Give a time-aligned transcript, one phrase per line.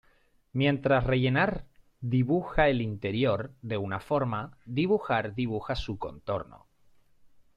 [0.51, 1.67] Mientras rellenar
[1.99, 6.65] dibuja el interior de una forma, dibujar dibuja su contorno.